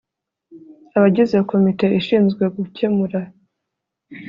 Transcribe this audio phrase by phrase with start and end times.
[0.97, 3.19] abagize komite ishinzwe gukemura